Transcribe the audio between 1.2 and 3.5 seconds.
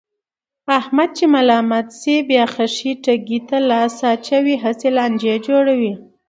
کله ملامت شي، بیا خښې تیګې